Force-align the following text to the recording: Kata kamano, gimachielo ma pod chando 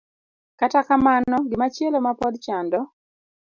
Kata 0.59 0.79
kamano, 0.87 1.35
gimachielo 1.49 1.97
ma 2.05 2.11
pod 2.19 2.33
chando 2.45 2.79